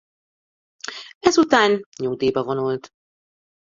Ezután 1.19 1.81
nyugdíjba 1.97 2.43
vonult. 2.43 2.89